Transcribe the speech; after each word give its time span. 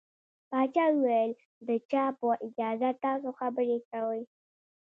پاچا 0.49 0.85
وويل 0.95 1.31
د 1.67 1.69
چا 1.89 2.03
په 2.19 2.27
اجازه 2.47 2.89
تاسو 3.03 3.29
خبرې 3.39 3.77
کوٸ. 3.91 4.21